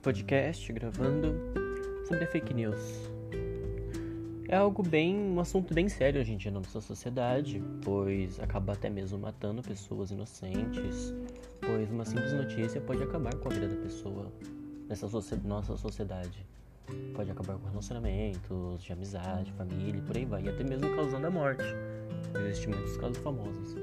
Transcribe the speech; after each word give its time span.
podcast 0.00 0.72
gravando 0.72 1.34
sobre 2.06 2.24
fake 2.26 2.54
news. 2.54 3.10
É 4.48 4.54
algo 4.54 4.80
bem, 4.80 5.16
um 5.16 5.40
assunto 5.40 5.74
bem 5.74 5.88
sério 5.88 6.20
hoje 6.20 6.32
em 6.32 6.36
dia 6.36 6.52
na 6.52 6.60
nossa 6.60 6.80
sociedade, 6.80 7.60
pois 7.82 8.38
acaba 8.38 8.74
até 8.74 8.88
mesmo 8.88 9.18
matando 9.18 9.60
pessoas 9.60 10.12
inocentes, 10.12 11.12
pois 11.60 11.90
uma 11.90 12.04
simples 12.04 12.32
notícia 12.32 12.80
pode 12.80 13.02
acabar 13.02 13.34
com 13.34 13.48
a 13.48 13.52
vida 13.52 13.66
da 13.66 13.76
pessoa 13.82 14.30
nessa 14.88 15.08
nossa 15.42 15.76
sociedade. 15.76 16.46
Pode 17.12 17.30
acabar 17.32 17.58
com 17.58 17.66
relacionamentos, 17.66 18.84
de 18.84 18.92
amizade, 18.92 19.50
família, 19.54 20.00
por 20.02 20.16
aí 20.16 20.24
vai, 20.24 20.44
e 20.44 20.48
até 20.48 20.62
mesmo 20.62 20.94
causando 20.94 21.26
a 21.26 21.30
morte. 21.30 21.64
Existem 22.38 22.68
muitos 22.72 22.96
casos 22.98 23.18
famosos. 23.18 23.74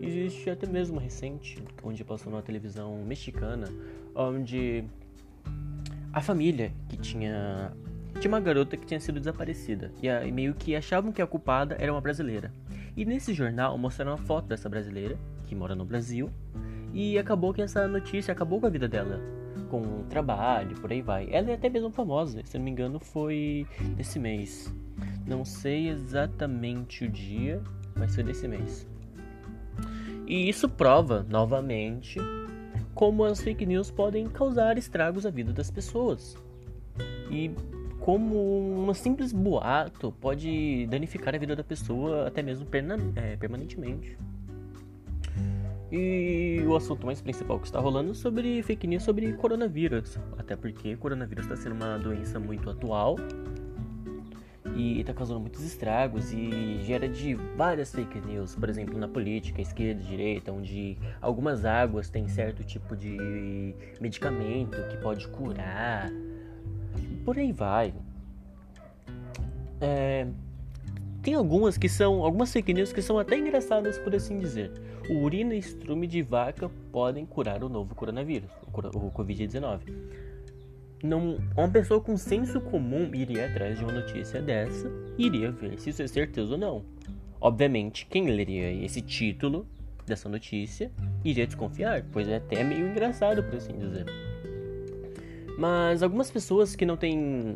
Existe 0.00 0.50
até 0.50 0.66
mesmo 0.66 0.98
recente, 0.98 1.62
onde 1.82 2.04
passou 2.04 2.30
numa 2.30 2.42
televisão 2.42 3.02
mexicana, 3.04 3.66
onde 4.16 4.84
a 6.12 6.20
família 6.20 6.72
que 6.88 6.96
tinha 6.96 7.72
tinha 8.18 8.32
uma 8.32 8.40
garota 8.40 8.76
que 8.76 8.86
tinha 8.86 8.98
sido 8.98 9.18
desaparecida 9.18 9.92
e, 10.02 10.32
meio 10.32 10.54
que 10.54 10.74
achavam 10.74 11.12
que 11.12 11.20
a 11.20 11.26
culpada 11.26 11.76
era 11.78 11.92
uma 11.92 12.00
brasileira. 12.00 12.50
E 12.96 13.04
nesse 13.04 13.34
jornal 13.34 13.76
mostraram 13.76 14.12
uma 14.12 14.18
foto 14.18 14.46
dessa 14.46 14.68
brasileira 14.70 15.18
que 15.46 15.54
mora 15.54 15.74
no 15.74 15.84
Brasil 15.84 16.30
e 16.94 17.18
acabou 17.18 17.52
que 17.52 17.60
essa 17.60 17.86
notícia 17.86 18.32
acabou 18.32 18.58
com 18.58 18.66
a 18.66 18.70
vida 18.70 18.88
dela, 18.88 19.20
com 19.68 20.02
trabalho, 20.08 20.74
por 20.80 20.90
aí 20.90 21.02
vai. 21.02 21.28
Ela 21.30 21.50
é 21.50 21.54
até 21.54 21.68
mesmo 21.68 21.90
famosa, 21.90 22.40
se 22.44 22.56
não 22.56 22.64
me 22.64 22.70
engano, 22.70 22.98
foi 22.98 23.66
desse 23.96 24.18
mês. 24.18 24.74
Não 25.26 25.44
sei 25.44 25.90
exatamente 25.90 27.04
o 27.04 27.10
dia, 27.10 27.60
mas 27.94 28.14
foi 28.14 28.24
desse 28.24 28.48
mês. 28.48 28.86
E 30.26 30.48
isso 30.48 30.68
prova, 30.68 31.24
novamente, 31.28 32.18
como 32.96 33.24
as 33.24 33.42
fake 33.42 33.66
news 33.66 33.90
podem 33.90 34.26
causar 34.26 34.78
estragos 34.78 35.26
à 35.26 35.30
vida 35.30 35.52
das 35.52 35.70
pessoas. 35.70 36.34
E 37.30 37.50
como 38.00 38.88
um 38.88 38.94
simples 38.94 39.32
boato 39.32 40.12
pode 40.18 40.86
danificar 40.86 41.34
a 41.34 41.38
vida 41.38 41.54
da 41.54 41.62
pessoa 41.62 42.26
até 42.26 42.42
mesmo 42.42 42.66
é, 43.14 43.36
permanentemente. 43.36 44.16
E 45.92 46.64
o 46.66 46.74
assunto 46.74 47.04
mais 47.04 47.20
principal 47.20 47.60
que 47.60 47.66
está 47.66 47.78
rolando 47.78 48.12
é 48.12 48.14
sobre 48.14 48.62
fake 48.62 48.86
news 48.86 49.02
sobre 49.02 49.30
coronavírus. 49.34 50.18
Até 50.38 50.56
porque 50.56 50.96
coronavírus 50.96 51.44
está 51.44 51.54
sendo 51.54 51.74
uma 51.74 51.98
doença 51.98 52.40
muito 52.40 52.70
atual 52.70 53.16
e 54.76 55.00
está 55.00 55.14
causando 55.14 55.40
muitos 55.40 55.64
estragos 55.64 56.32
e 56.32 56.80
gera 56.82 57.08
de 57.08 57.34
várias 57.34 57.90
fake 57.92 58.20
news, 58.20 58.54
por 58.54 58.68
exemplo, 58.68 58.98
na 58.98 59.08
política, 59.08 59.62
esquerda, 59.62 60.02
direita, 60.02 60.52
onde 60.52 60.98
algumas 61.20 61.64
águas 61.64 62.10
têm 62.10 62.28
certo 62.28 62.62
tipo 62.62 62.94
de 62.94 63.74
medicamento 64.00 64.76
que 64.88 64.98
pode 64.98 65.26
curar, 65.28 66.10
por 67.24 67.38
aí 67.38 67.52
vai. 67.52 67.94
É, 69.80 70.26
tem 71.22 71.34
algumas 71.34 71.78
que 71.78 71.88
são, 71.88 72.22
algumas 72.22 72.52
fake 72.52 72.74
news 72.74 72.92
que 72.92 73.00
são 73.00 73.18
até 73.18 73.36
engraçadas, 73.38 73.98
por 73.98 74.14
assim 74.14 74.38
dizer. 74.38 74.70
O 75.08 75.22
urina 75.22 75.54
e 75.54 75.58
estrume 75.58 76.06
de 76.06 76.20
vaca 76.20 76.70
podem 76.92 77.24
curar 77.24 77.64
o 77.64 77.68
novo 77.68 77.94
coronavírus, 77.94 78.50
o 78.72 79.10
Covid-19 79.10 80.25
não, 81.02 81.38
uma 81.56 81.68
pessoa 81.68 82.00
com 82.00 82.16
senso 82.16 82.60
comum 82.60 83.10
iria 83.14 83.46
atrás 83.46 83.78
de 83.78 83.84
uma 83.84 83.92
notícia 83.92 84.40
dessa 84.40 84.90
e 85.18 85.26
iria 85.26 85.50
ver 85.50 85.78
se 85.78 85.90
isso 85.90 86.02
é 86.02 86.06
certeza 86.06 86.52
ou 86.52 86.58
não. 86.58 86.84
Obviamente, 87.40 88.06
quem 88.06 88.26
leria 88.26 88.72
esse 88.84 89.00
título 89.02 89.66
dessa 90.06 90.28
notícia 90.28 90.90
iria 91.24 91.46
desconfiar, 91.46 92.04
pois 92.12 92.28
é 92.28 92.36
até 92.36 92.64
meio 92.64 92.88
engraçado, 92.88 93.42
por 93.42 93.56
assim 93.56 93.78
dizer. 93.78 94.06
Mas 95.58 96.02
algumas 96.02 96.30
pessoas 96.30 96.74
que 96.74 96.86
não 96.86 96.96
têm 96.96 97.54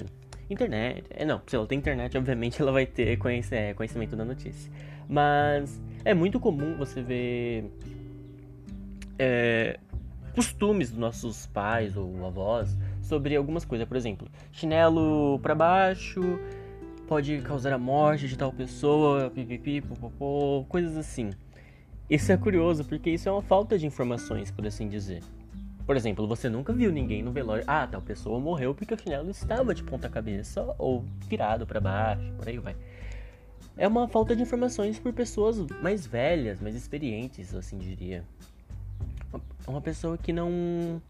internet, 0.49 1.05
é 1.11 1.25
não, 1.25 1.41
se 1.47 1.55
ela 1.55 1.67
tem 1.67 1.79
internet, 1.79 2.17
obviamente 2.19 2.61
ela 2.61 2.73
vai 2.73 2.87
ter 2.87 3.19
é, 3.53 3.75
conhecimento 3.75 4.17
da 4.17 4.25
notícia. 4.25 4.71
Mas 5.09 5.81
é 6.05 6.13
muito 6.13 6.39
comum 6.39 6.77
você 6.77 7.03
ver 7.03 7.71
é, 9.19 9.79
costumes 10.35 10.91
dos 10.91 10.99
nossos 10.99 11.47
pais 11.47 11.97
ou 11.97 12.27
avós 12.27 12.77
sobre 13.03 13.37
algumas 13.37 13.65
coisas. 13.65 13.87
Por 13.87 13.97
exemplo, 13.97 14.29
chinelo 14.53 15.39
para 15.41 15.55
baixo 15.55 16.21
pode 17.09 17.41
causar 17.43 17.73
a 17.73 17.79
morte 17.79 18.29
de 18.29 18.39
tal 18.39 18.53
pessoa, 18.53 19.31
pipipi, 19.31 19.81
popopô, 19.81 20.65
coisas 20.69 20.97
assim. 20.97 21.31
Isso 22.09 22.31
é 22.33 22.37
curioso 22.37 22.85
porque 22.85 23.11
isso 23.11 23.29
é 23.29 23.33
uma 23.33 23.43
falta 23.43 23.79
de 23.79 23.87
informações, 23.87 24.51
por 24.51 24.67
assim 24.67 24.89
dizer. 24.89 25.23
Por 25.87 25.97
exemplo, 25.97 26.27
você 26.27 26.49
nunca 26.49 26.73
viu 26.73 26.93
ninguém 26.93 27.21
no 27.21 27.33
velório. 27.33 27.65
Ah, 27.67 27.85
tal 27.85 28.01
pessoa 28.01 28.39
morreu 28.39 28.75
porque 28.75 28.95
o 28.95 28.99
chinelo 28.99 29.29
estava 29.31 29.75
de 29.75 29.83
ponta 29.83 30.09
cabeça 30.09 30.73
ou 30.79 31.05
virado 31.29 31.67
para 31.67 31.81
baixo, 31.81 32.33
por 32.39 32.49
aí 32.49 32.59
vai. 32.59 32.77
É 33.77 33.89
uma 33.89 34.07
falta 34.07 34.37
de 34.37 34.43
informações 34.43 35.01
por 35.01 35.13
pessoas 35.13 35.67
mais 35.83 36.07
velhas, 36.07 36.61
mais 36.61 36.77
experientes, 36.77 37.55
assim 37.55 37.79
diria. 37.79 38.25
Uma 39.67 39.81
pessoa 39.81 40.19
que 40.19 40.33
não 40.33 41.01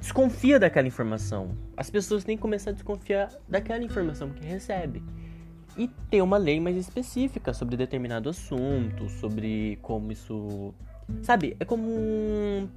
desconfia 0.00 0.58
daquela 0.58 0.86
informação. 0.86 1.50
As 1.76 1.90
pessoas 1.90 2.24
têm 2.24 2.36
que 2.36 2.42
começar 2.42 2.70
a 2.70 2.72
desconfiar 2.72 3.30
daquela 3.48 3.82
informação 3.82 4.30
que 4.30 4.44
recebe. 4.44 5.02
E 5.76 5.88
ter 6.10 6.22
uma 6.22 6.36
lei 6.36 6.58
mais 6.58 6.76
específica 6.76 7.52
sobre 7.52 7.76
determinado 7.76 8.28
assunto, 8.28 9.08
sobre 9.08 9.78
como 9.82 10.10
isso. 10.10 10.74
Sabe? 11.22 11.56
É 11.60 11.64
como. 11.64 12.68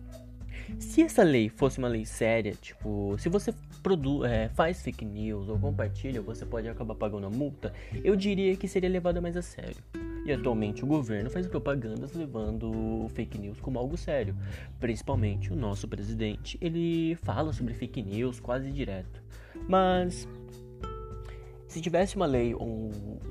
Se 0.80 1.02
essa 1.02 1.24
lei 1.24 1.50
fosse 1.50 1.80
uma 1.80 1.88
lei 1.88 2.06
séria, 2.06 2.54
tipo, 2.54 3.16
se 3.18 3.28
você 3.28 3.54
produz, 3.82 4.30
é, 4.30 4.50
faz 4.50 4.82
fake 4.82 5.04
news 5.04 5.50
ou 5.50 5.58
compartilha, 5.58 6.22
você 6.22 6.46
pode 6.46 6.70
acabar 6.70 6.96
pagando 6.96 7.26
a 7.26 7.30
multa, 7.30 7.74
eu 8.04 8.16
diria 8.16 8.56
que 8.56 8.68
seria 8.68 8.90
levada 8.90 9.20
mais 9.20 9.36
a 9.36 9.42
sério. 9.42 9.78
E 10.26 10.32
atualmente 10.32 10.84
o 10.84 10.88
governo 10.88 11.30
faz 11.30 11.48
propagandas 11.48 12.14
levando 12.14 13.08
fake 13.10 13.38
news 13.40 13.60
como 13.60 13.80
algo 13.80 13.98
sério. 13.98 14.36
Principalmente 14.80 15.52
o 15.52 15.56
nosso 15.56 15.88
presidente, 15.88 16.58
ele 16.62 17.16
fala 17.24 17.52
sobre 17.54 17.74
fake 17.74 18.02
news 18.04 18.40
quase 18.40 18.72
direto. 18.72 19.22
Mas 19.68 20.28
se 21.68 21.82
tivesse 21.82 22.16
uma 22.16 22.26
lei 22.26 22.54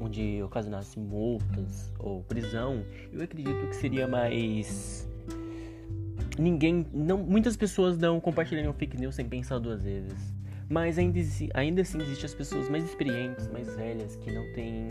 onde 0.00 0.42
ocasionasse 0.42 0.98
multas 0.98 1.92
ou 1.98 2.22
prisão, 2.22 2.84
eu 3.12 3.22
acredito 3.22 3.68
que 3.68 3.76
seria 3.76 4.08
mais 4.08 5.08
ninguém, 6.38 6.86
não, 6.92 7.18
muitas 7.18 7.56
pessoas 7.56 7.98
não 7.98 8.18
compartilhariam 8.18 8.72
fake 8.72 8.98
news 8.98 9.14
sem 9.14 9.28
pensar 9.28 9.58
duas 9.58 9.82
vezes. 9.82 10.34
Mas 10.68 10.98
ainda, 10.98 11.18
ainda 11.52 11.82
assim 11.82 12.00
existem 12.00 12.26
as 12.26 12.34
pessoas 12.34 12.68
mais 12.68 12.84
experientes, 12.84 13.48
mais 13.48 13.74
velhas, 13.76 14.16
que 14.16 14.32
não 14.32 14.52
têm 14.52 14.88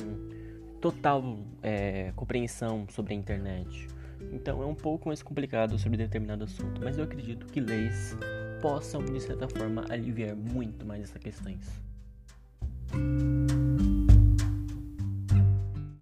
total 0.80 1.38
é, 1.62 2.12
compreensão 2.16 2.86
sobre 2.90 3.14
a 3.14 3.18
internet. 3.18 3.88
Então 4.32 4.62
é 4.62 4.66
um 4.66 4.76
pouco 4.76 5.08
mais 5.08 5.24
complicado 5.24 5.78
sobre 5.78 5.98
determinado 5.98 6.44
assunto, 6.44 6.82
mas 6.84 6.98
eu 6.98 7.04
acredito 7.04 7.46
que 7.48 7.60
leis 7.60 8.16
possam, 8.62 9.04
de 9.04 9.20
certa 9.22 9.48
forma, 9.48 9.86
aliviar 9.90 10.36
muito 10.36 10.86
mais 10.86 11.04
essas 11.04 11.22
questões. 11.22 11.66